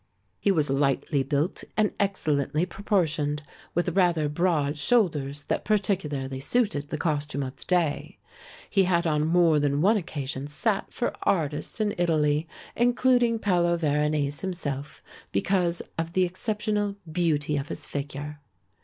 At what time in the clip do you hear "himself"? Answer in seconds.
14.41-15.03